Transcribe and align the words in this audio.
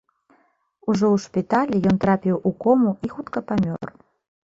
Ужо 0.89 1.05
ў 1.15 1.17
шпіталі 1.25 1.81
ён 1.91 1.95
трапіў 2.05 2.39
у 2.51 2.53
кому 2.65 2.95
і 3.09 3.11
хутка 3.17 3.39
памер. 3.53 3.93